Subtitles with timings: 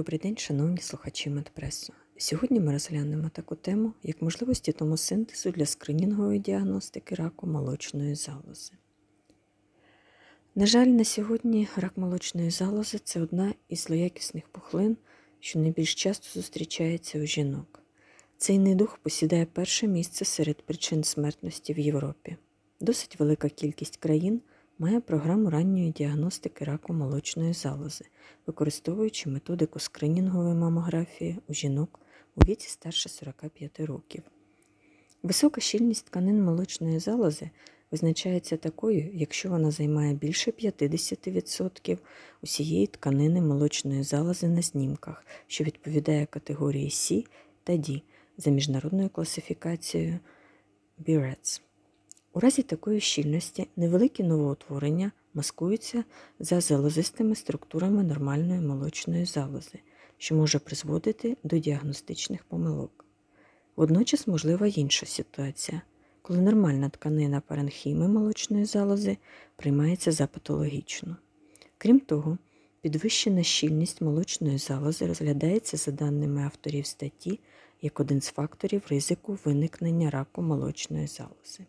[0.00, 1.92] Добрий день, шановні слухачі Медпресу.
[2.16, 8.72] Сьогодні ми розглянемо таку тему, як можливості томосинтезу для скринінгової діагностики раку молочної залози.
[10.54, 14.96] На жаль, на сьогодні рак молочної залози це одна із злоякісних пухлин,
[15.40, 17.82] що найбільш часто зустрічається у жінок.
[18.36, 22.36] Цей недух посідає перше місце серед причин смертності в Європі.
[22.80, 24.40] Досить велика кількість країн
[24.80, 28.04] має програму ранньої діагностики раку молочної залози,
[28.46, 32.00] використовуючи методику скринінгової мамографії у жінок
[32.36, 34.22] у віці старше 45 років.
[35.22, 37.50] Висока щільність тканин молочної залози
[37.90, 41.98] визначається такою, якщо вона займає більше 50%
[42.42, 47.26] усієї тканини молочної залози на знімках, що відповідає категорії C
[47.64, 48.02] та D
[48.36, 50.18] за міжнародною класифікацією
[50.98, 51.62] BRATS.
[52.32, 56.04] У разі такої щільності невеликі новоутворення маскуються
[56.40, 59.78] за залозистими структурами нормальної молочної залози,
[60.18, 63.04] що може призводити до діагностичних помилок.
[63.76, 65.82] Водночас можлива інша ситуація,
[66.22, 69.16] коли нормальна тканина паренхіми молочної залози
[69.56, 71.16] приймається за патологічну.
[71.78, 72.38] Крім того,
[72.80, 77.40] підвищена щільність молочної залози розглядається за даними авторів статті
[77.82, 81.66] як один з факторів ризику виникнення раку молочної залози.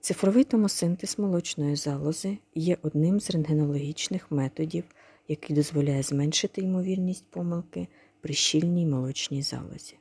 [0.00, 4.84] Цифровий томосинтез молочної залози є одним з рентгенологічних методів,
[5.28, 7.88] який дозволяє зменшити ймовірність помилки
[8.20, 9.94] при щільній молочній залозі.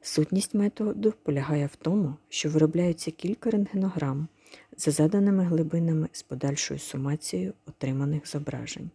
[0.00, 4.28] Сутність методу полягає в тому, що виробляються кілька рентгенограм
[4.76, 8.90] за заданими глибинами з подальшою сумацією отриманих зображень.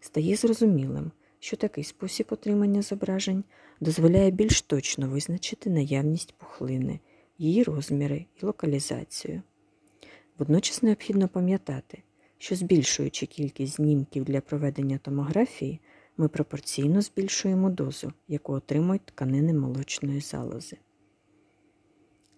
[0.00, 3.44] Стає зрозумілим, що такий спосіб отримання зображень
[3.80, 7.00] дозволяє більш точно визначити наявність пухлини
[7.38, 9.42] її розміри і локалізацію.
[10.38, 12.02] Водночас необхідно пам'ятати,
[12.38, 15.80] що збільшуючи кількість знімків для проведення томографії,
[16.16, 20.76] ми пропорційно збільшуємо дозу, яку отримують тканини молочної залози.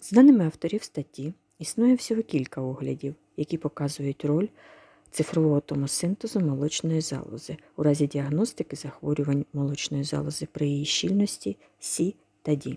[0.00, 4.48] З даними авторів статті, існує всього кілька оглядів, які показують роль
[5.10, 12.56] цифрового томосинтезу молочної залози у разі діагностики захворювань молочної залози при її щільності С та
[12.56, 12.76] Д.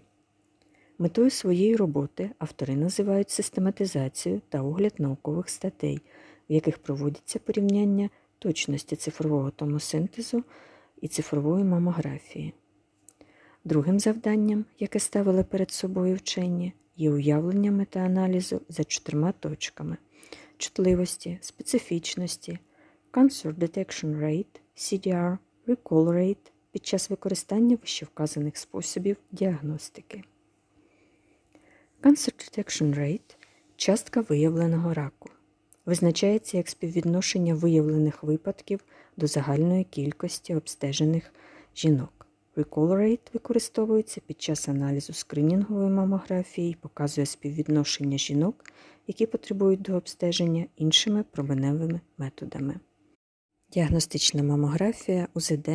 [1.02, 6.02] Метою своєї роботи автори називають систематизацію та огляд наукових статей,
[6.50, 10.44] в яких проводяться порівняння точності цифрового томосинтезу
[11.02, 12.54] і цифрової мамографії.
[13.64, 19.98] Другим завданням, яке ставили перед собою вчені, є уявлення метааналізу за чотирма точками
[20.58, 22.60] чутливості, специфічності,
[23.12, 25.38] Cancer Detection Rate, CDR,
[25.68, 30.24] Recall Rate під час використання вищевказаних способів діагностики.
[32.04, 33.36] Cancer Detection Rate
[33.76, 35.30] частка виявленого раку.
[35.86, 38.80] Визначається як співвідношення виявлених випадків
[39.18, 41.34] до загальної кількості обстежених
[41.76, 42.28] жінок.
[42.56, 48.66] Recall Rate використовується під час аналізу скринінгової мамографії і показує співвідношення жінок,
[49.08, 52.80] які потребують до обстеження іншими променевими методами.
[53.74, 55.70] Діагностична мамографія УЗД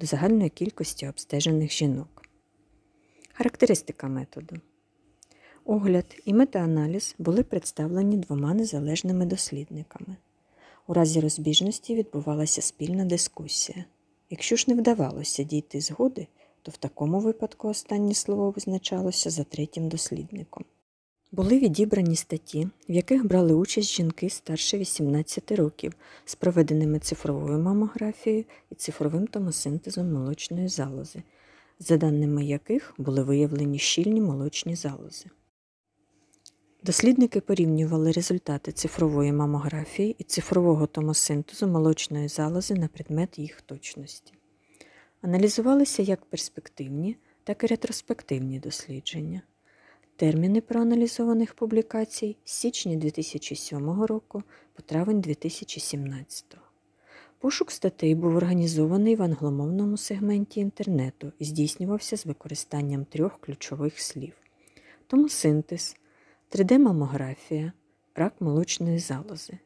[0.00, 2.22] до загальної кількості обстежених жінок.
[3.32, 4.60] Характеристика методу.
[5.68, 10.16] Огляд і метааналіз були представлені двома незалежними дослідниками.
[10.86, 13.84] У разі розбіжності відбувалася спільна дискусія.
[14.30, 16.26] Якщо ж не вдавалося дійти згоди,
[16.62, 20.64] то в такому випадку останнє слово визначалося за третім дослідником.
[21.32, 25.92] Були відібрані статті, в яких брали участь жінки старше 18 років
[26.24, 31.22] з проведеними цифровою мамографією і цифровим томосинтезом молочної залози,
[31.78, 35.26] за даними яких були виявлені щільні молочні залози.
[36.86, 44.32] Дослідники порівнювали результати цифрової мамографії і цифрового томосинтезу молочної залози на предмет їх точності.
[45.22, 49.42] Аналізувалися як перспективні, так і ретроспективні дослідження.
[50.16, 54.42] Терміни проаналізованих публікацій з січня 2007 року
[54.74, 56.44] по травень 2017.
[57.38, 64.32] Пошук статей був організований в англомовному сегменті інтернету і здійснювався з використанням трьох ключових слів:
[65.06, 65.96] томосинтез,
[66.50, 67.72] 3D-мамографія,
[68.14, 69.58] рак молочної залози.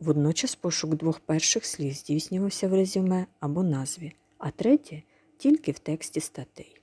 [0.00, 5.02] Водночас пошук двох перших слів здійснювався в резюме або назві, а третє
[5.36, 6.76] тільки в тексті статей.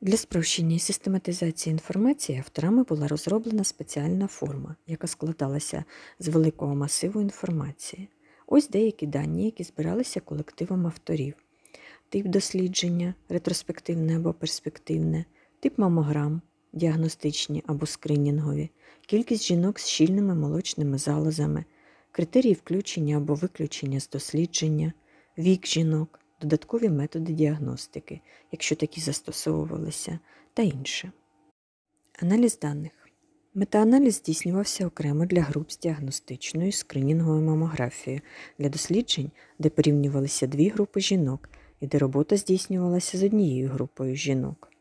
[0.00, 5.84] Для спрощення і систематизації інформації авторами була розроблена спеціальна форма, яка складалася
[6.18, 8.08] з великого масиву інформації.
[8.46, 11.34] Ось деякі дані, які збиралися колективом авторів:
[12.08, 15.24] тип дослідження, ретроспективне або перспективне,
[15.60, 16.42] тип мамограм,
[16.74, 18.70] діагностичні або скринінгові,
[19.06, 21.64] кількість жінок з щільними молочними залозами,
[22.12, 24.92] критерії включення або виключення з дослідження,
[25.38, 28.20] вік жінок, додаткові методи діагностики,
[28.52, 30.18] якщо такі застосовувалися,
[30.54, 31.12] та інше.
[32.22, 32.92] Аналіз даних.
[33.54, 38.22] Метааналіз здійснювався окремо для груп з діагностичною скринінговою мамографією
[38.58, 41.48] для досліджень, де порівнювалися дві групи жінок
[41.80, 44.73] і де робота здійснювалася з однією групою жінок.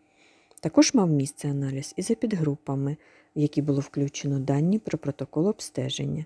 [0.63, 2.97] Також мав місце аналіз і за підгрупами,
[3.35, 6.25] в які було включено дані про протокол обстеження,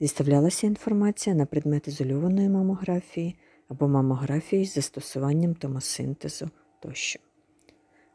[0.00, 3.36] зіставлялася інформація на предмет ізольованої мамографії
[3.68, 6.50] або мамографії з застосуванням томосинтезу
[6.80, 7.20] тощо.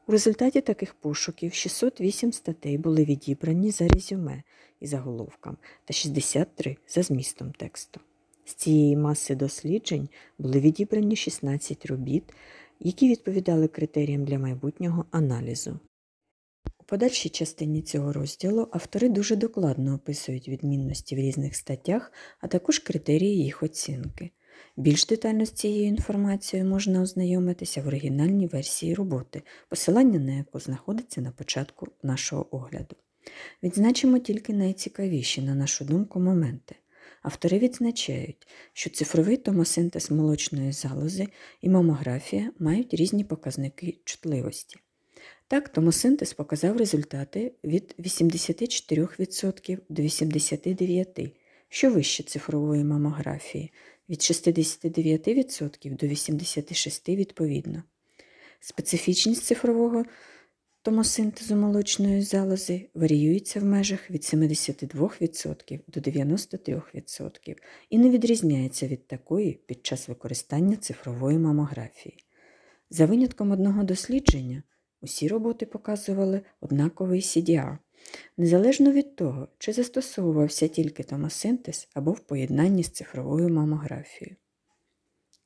[0.07, 4.43] У результаті таких пошуків 608 статей були відібрані за резюме
[4.79, 7.99] і заголовком та 63 за змістом тексту.
[8.45, 12.23] З цієї маси досліджень були відібрані 16 робіт,
[12.83, 15.79] які відповідали критеріям для майбутнього аналізу.
[16.79, 22.79] У подальшій частині цього розділу автори дуже докладно описують відмінності в різних статтях, а також
[22.79, 24.31] критерії їх оцінки.
[24.77, 31.21] Більш детально з цією інформацією можна ознайомитися в оригінальній версії роботи, посилання на яку знаходиться
[31.21, 32.95] на початку нашого огляду.
[33.63, 36.75] Відзначимо тільки найцікавіші, на нашу думку, моменти.
[37.23, 41.27] Автори відзначають, що цифровий томосинтез молочної залози
[41.61, 44.79] і мамографія мають різні показники чутливості.
[45.47, 51.31] Так, томосинтез показав результати від 84% до 89%,
[51.69, 53.71] що вище цифрової мамографії
[54.09, 57.83] від 69% до 86% відповідно.
[58.59, 60.05] Специфічність цифрового
[60.83, 67.55] томосинтезу молочної залози варіюється в межах від 72% до 93%
[67.89, 72.17] і не відрізняється від такої під час використання цифрової мамографії.
[72.89, 74.63] За винятком одного дослідження,
[75.01, 77.77] усі роботи показували однаковий CDR,
[78.37, 84.35] незалежно від того, чи застосовувався тільки томосинтез або в поєднанні з цифровою мамографією.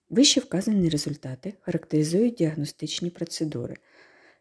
[0.09, 3.75] Вище вказані результати характеризують діагностичні процедури.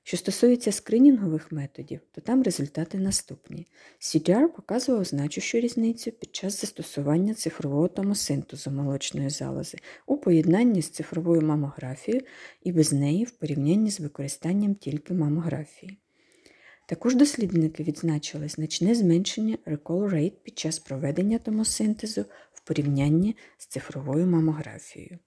[0.09, 3.67] Що стосується скринінгових методів, то там результати наступні.
[4.01, 11.43] CDR показував значущу різницю під час застосування цифрового томосинтезу молочної залози у поєднанні з цифровою
[11.43, 12.25] мамографією
[12.63, 15.99] і без неї в порівнянні з використанням тільки мамографії.
[16.89, 24.27] Також дослідники відзначили значне зменшення recall rate під час проведення томосинтезу в порівнянні з цифровою
[24.27, 25.19] мамографією.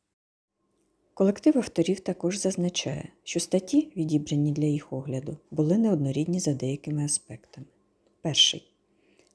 [1.19, 7.67] Колектив авторів також зазначає, що статті, відібрані для їх огляду, були неоднорідні за деякими аспектами.
[8.21, 8.71] Перший.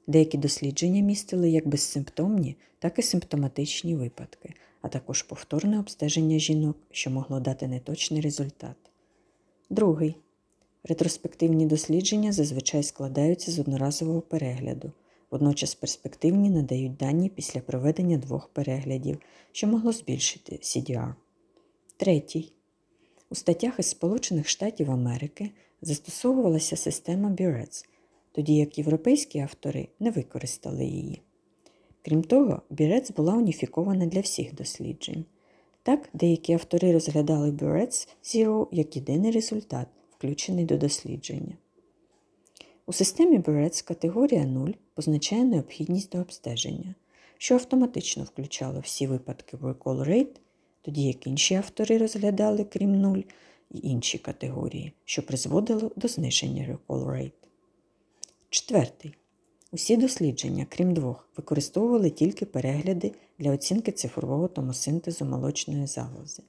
[0.07, 7.11] Деякі дослідження містили як безсимптомні, так і симптоматичні випадки, а також повторне обстеження жінок, що
[7.11, 8.77] могло дати неточний результат.
[9.71, 10.17] Другий.
[10.85, 14.93] Ретроспективні дослідження зазвичай складаються з одноразового перегляду,
[15.31, 19.19] водночас перспективні надають дані після проведення двох переглядів,
[19.53, 21.15] що могло збільшити CDR.
[21.97, 22.53] Третій.
[23.31, 25.51] У статтях із Сполучених Штатів Америки
[25.83, 27.85] застосовувалася система Бірец,
[28.33, 31.23] тоді як європейські автори не використали її.
[32.03, 35.25] Крім того, Бірец була уніфікована для всіх досліджень.
[35.83, 41.57] Так, деякі автори розглядали Бірец Zero як єдиний результат, включений до дослідження.
[42.87, 46.95] У системі Бірец категорія 0 позначає необхідність до обстеження,
[47.39, 50.37] що автоматично включало всі випадки recall rate
[50.85, 53.23] тоді як інші автори розглядали, крім нуль,
[53.71, 57.33] і інші категорії, що призводило до зниження recall rate.
[58.51, 59.15] Четвертий.
[59.73, 66.43] Усі дослідження, крім двох, використовували тільки перегляди для оцінки цифрового томосинтезу молочної залози.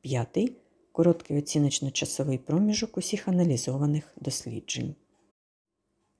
[0.00, 0.56] П'ятий
[0.92, 4.94] короткий оціночно-часовий проміжок усіх аналізованих досліджень.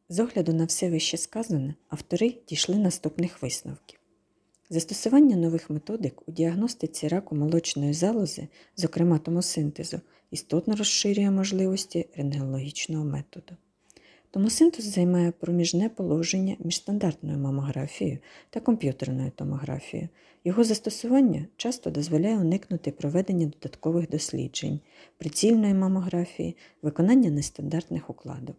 [0.09, 3.99] З огляду на все вище сказане, автори дійшли наступних висновків.
[4.71, 13.57] Застосування нових методик у діагностиці раку молочної залози, зокрема томосинтезу, істотно розширює можливості рентгенологічного методу.
[14.31, 18.19] Томосинтез займає проміжне положення між стандартною мамографією
[18.51, 20.09] та комп'ютерною томографією.
[20.45, 24.81] Його застосування часто дозволяє уникнути проведення додаткових досліджень,
[25.19, 28.57] прицільної мамографії, виконання нестандартних укладок.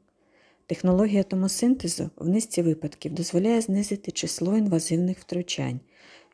[0.66, 5.80] Технологія томосинтезу в низці випадків дозволяє знизити число інвазивних втручань,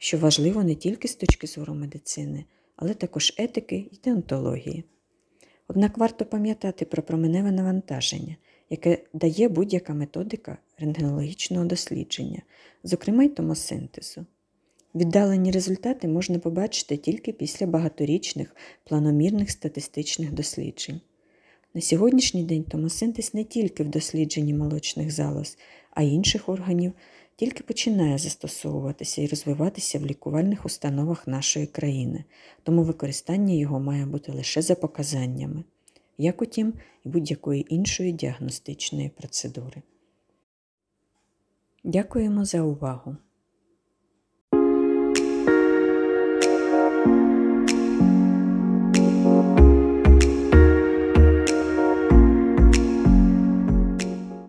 [0.03, 2.45] що важливо не тільки з точки зору медицини,
[2.75, 4.83] але також етики і деонтології.
[5.67, 8.35] Однак варто пам'ятати про променеве навантаження,
[8.69, 12.41] яке дає будь-яка методика рентгенологічного дослідження,
[12.83, 14.25] зокрема й томосинтезу.
[14.95, 21.01] Віддалені результати можна побачити тільки після багаторічних планомірних статистичних досліджень.
[21.73, 25.57] На сьогоднішній день томосинтез не тільки в дослідженні молочних залоз,
[25.91, 26.93] а й інших органів
[27.35, 32.23] тільки починає застосовуватися і розвиватися в лікувальних установах нашої країни,
[32.63, 35.63] тому використання його має бути лише за показаннями,
[36.17, 36.73] як утім
[37.05, 39.81] і будь-якої іншої діагностичної процедури.
[41.83, 43.17] Дякуємо за увагу!